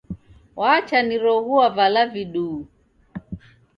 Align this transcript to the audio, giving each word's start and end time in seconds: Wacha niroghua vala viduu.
Wacha 0.59 0.97
niroghua 1.07 1.67
vala 1.77 2.03
viduu. 2.13 2.57